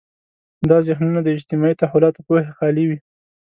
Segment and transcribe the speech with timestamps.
[0.69, 2.97] دا ذهنونه د اجتماعي تحولاتو پوهې خالي وي.